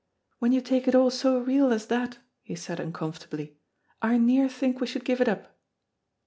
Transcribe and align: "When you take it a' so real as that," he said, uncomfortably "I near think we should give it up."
"When 0.39 0.51
you 0.51 0.61
take 0.61 0.87
it 0.87 0.95
a' 0.95 1.11
so 1.11 1.37
real 1.37 1.71
as 1.71 1.85
that," 1.85 2.17
he 2.41 2.55
said, 2.55 2.79
uncomfortably 2.79 3.59
"I 4.01 4.17
near 4.17 4.49
think 4.49 4.81
we 4.81 4.87
should 4.87 5.05
give 5.05 5.21
it 5.21 5.29
up." 5.29 5.55